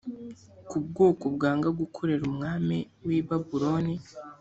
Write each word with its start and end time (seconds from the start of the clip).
ku 0.69 0.75
bwoko 0.85 1.25
bwanga 1.35 1.67
gukorera 1.79 2.21
umwami 2.31 2.77
w 3.05 3.07
i 3.17 3.19
babuloni 3.27 3.95